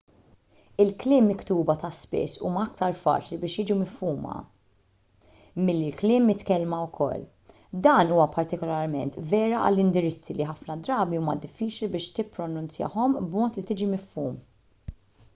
[0.83, 4.37] il-kliem miktuba ta' spiss huma aktar faċli biex jiġu mifhuma
[5.67, 7.27] milli l-kliem mitkellma ukoll
[7.89, 13.91] dan huwa partikularment vera għall-indirizzi li ħafna drabi huma diffiċli biex tippronunzjahom b'mod li tiġi
[13.93, 14.45] mifhum